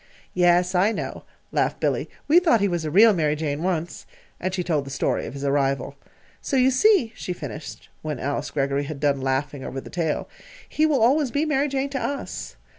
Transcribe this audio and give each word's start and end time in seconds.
"Yes, 0.33 0.73
I 0.73 0.91
know," 0.91 1.25
laughed 1.51 1.79
Billy. 1.79 2.09
"We 2.27 2.39
thought 2.39 2.59
he 2.59 2.67
was 2.67 2.83
a 2.85 2.89
real 2.89 3.13
Mary 3.13 3.35
Jane, 3.35 3.61
once." 3.61 4.07
And 4.39 4.51
she 4.51 4.63
told 4.63 4.83
the 4.83 4.89
story 4.89 5.27
of 5.27 5.35
his 5.35 5.43
arrival. 5.45 5.95
"So 6.41 6.57
you 6.57 6.71
see," 6.71 7.13
she 7.15 7.33
finished, 7.33 7.87
when 8.01 8.17
Alice 8.19 8.49
Greggory 8.49 8.85
had 8.85 8.99
done 8.99 9.21
laughing 9.21 9.63
over 9.63 9.79
the 9.79 9.91
tale, 9.91 10.27
"he 10.67 10.83
always 10.87 11.29
will 11.29 11.33
be 11.33 11.45
'Mary 11.45 11.67
Jane' 11.67 11.89
to 11.91 11.99
us. 12.01 12.55